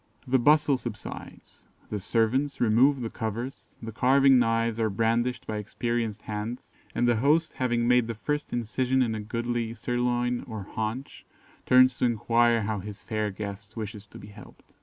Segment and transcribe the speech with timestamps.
[0.27, 6.23] The bustle subsides, the servants remove the covers, the carving knives are brandished by experienced
[6.23, 11.23] hands, and the host having made the first incision in a goodly sirloin or haunch,
[11.67, 14.63] turns to enquire how his fair guest wishes to be helped.